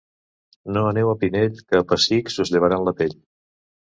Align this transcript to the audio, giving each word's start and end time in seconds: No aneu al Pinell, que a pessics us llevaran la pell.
No 0.77 0.85
aneu 0.91 1.09
al 1.11 1.19
Pinell, 1.23 1.59
que 1.73 1.77
a 1.81 1.85
pessics 1.91 2.39
us 2.45 2.53
llevaran 2.57 2.87
la 2.87 2.97
pell. 3.03 3.17